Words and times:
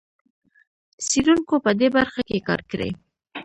څېړونکو 1.07 1.55
په 1.65 1.71
دې 1.79 1.87
برخه 1.95 2.21
کې 2.27 2.45
کار 2.47 2.61
کړی. 2.71 2.89